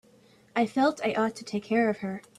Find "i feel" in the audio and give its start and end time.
0.55-0.95